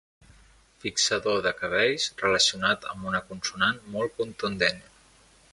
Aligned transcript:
Fixador 0.85 1.43
de 1.47 1.51
cabells 1.59 2.07
relacionat 2.23 2.89
amb 2.95 3.07
una 3.13 3.23
consonant 3.29 3.81
molt 3.97 4.21
contundent. 4.23 4.87